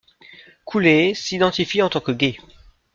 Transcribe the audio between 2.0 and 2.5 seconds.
que gay.